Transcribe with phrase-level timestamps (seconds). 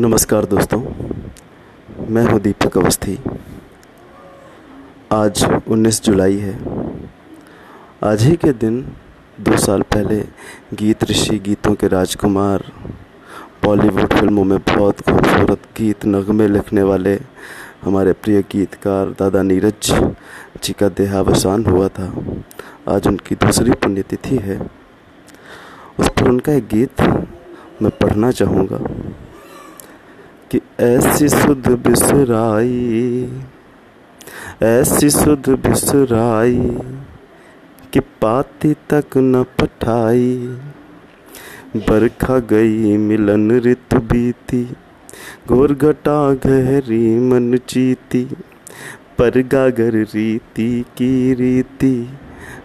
[0.00, 0.80] नमस्कार दोस्तों,
[2.08, 3.18] मैं हूँ दीपक अवस्थी।
[5.12, 6.58] आज 19 जुलाई है।
[8.04, 8.92] आज ही के दिन,
[9.40, 10.24] दो साल पहले,
[10.74, 12.64] गीत ऋषि गीतों के राजकुमार,
[13.64, 17.20] बॉलीवुड फ़िल्मों में बहुत खूबसूरत गीत, नगमे लिखने वाले
[17.84, 20.10] हमारे प्रिय गीतकार दादा नीरज
[20.64, 22.12] जी का देहावसान हुआ था।
[22.88, 24.70] आज उनकी दूसरी पुण्यतिथि है।
[25.98, 27.00] उस पर उनका एक गीत
[27.82, 29.05] मैं पढ़ना चाहूँगा।
[30.50, 33.28] कि ऐसी सुध बिसराई,
[34.62, 36.56] ऐसी सुध बिसराई
[37.92, 40.36] कि पाती तक न पठाई।
[41.76, 44.62] बरखा गई, मिलन ऋतु बीती
[45.48, 48.24] घोर घटा गहरी मन चीती
[49.18, 52.08] पर गागर रीति की रीति,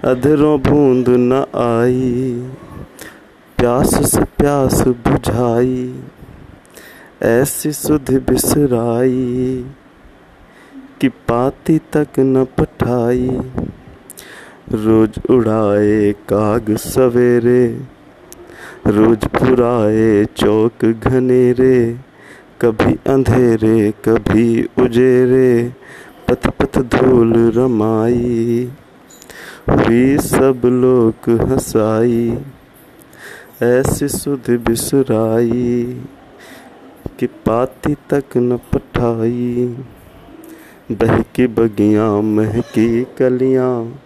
[0.04, 2.34] अधरों बूंद न आई,
[3.58, 5.94] प्यास से प्यास बुझाई।
[7.24, 9.66] ऐसी सुध बिसराई
[11.02, 13.30] कि पाती तक न पठाई।
[14.72, 17.68] रोज उड़ाए काग सवेरे,
[18.88, 21.98] रोज पुराए चौक घनेरे,
[22.62, 25.74] कभी अंधेरे, कभी उजेरे
[26.28, 28.72] पथ पथ धूल रमाई।
[29.70, 32.38] हुई सब लोग हंसाई,
[33.64, 36.02] ऐसी सुध बिसराई।
[37.22, 39.76] कि पाती तक न पठाई।
[40.92, 44.02] बहकी बगिया, महकी कलियाँ,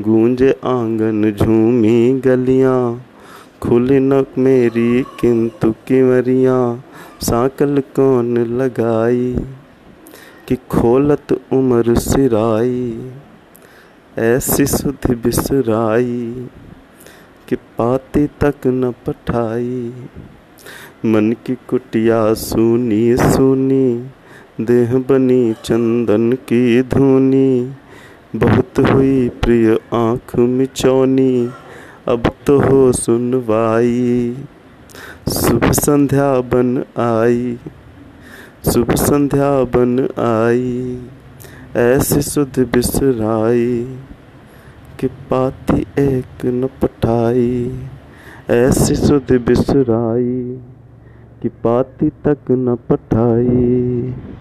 [0.00, 3.04] गूंजे आँगन झूमी गलियाँ,
[3.62, 6.84] खुली न मेरी किंतु किमरियाँ,
[7.22, 9.36] साकल कौन लगाई
[10.48, 13.10] कि खोलत उम्र सिराई।
[14.18, 16.48] ऐसी सुध बिसराई
[17.48, 19.92] कि पाती तक न पठाई।
[21.04, 24.10] मन की कुटिया सुनी सुनी,
[24.60, 27.74] देह बनी चंदन की धुनी।
[28.36, 31.50] बहुत हुई प्रिय आँख मिचौनी,
[32.08, 34.36] अब तो हो सुनवाई।
[35.28, 37.58] शुभ संध्या बन आई,
[38.72, 40.98] शुभ संध्या बन आई,
[41.76, 43.96] ऐसी सुध बिसराई
[45.00, 47.72] कि पाती एक न पठाई।
[48.50, 50.60] ऐसी सुध बिसराई
[51.42, 54.33] कि पाती तक न पठाई।